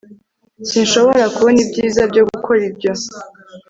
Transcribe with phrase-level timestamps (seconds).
[0.69, 2.91] Sinshobora kubona ibyiza byo gukora ibyo